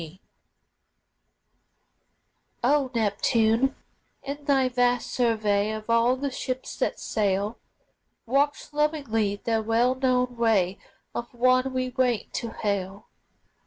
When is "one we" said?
11.35-11.89